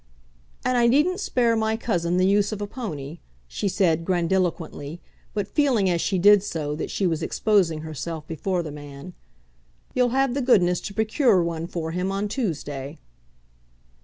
[0.65, 4.99] "And I needn't spare my cousin the use of a pony," she said grandiloquently,
[5.35, 9.13] but feeling as she did so that she was exposing herself before the man.
[9.93, 12.97] "You'll have the goodness to procure one for him on Tuesday."